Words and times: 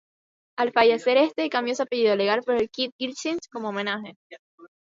Al 0.57 0.71
fallecer 0.71 1.17
este, 1.17 1.47
cambió 1.47 1.75
su 1.75 1.83
apellido 1.83 2.15
legal 2.15 2.41
por 2.43 2.55
el 2.55 2.61
de 2.61 2.69
Kidd-Gilchrist 2.69 3.45
como 3.51 3.69
homenaje. 3.69 4.17